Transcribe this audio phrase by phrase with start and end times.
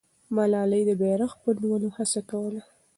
[0.35, 2.61] ملالۍ د بیرغ په نیولو هڅه کوله.